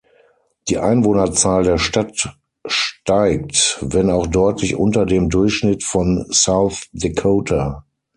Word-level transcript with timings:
Die 0.67 0.79
Einwohnerzahl 0.79 1.61
der 1.63 1.77
Stadt 1.77 2.35
steigt, 2.65 3.77
wenn 3.81 4.09
auch 4.09 4.25
deutlich 4.25 4.75
unter 4.75 5.05
dem 5.05 5.29
Durchschnitt 5.29 5.83
von 5.83 6.25
South 6.33 6.87
Dakota. 6.91 7.83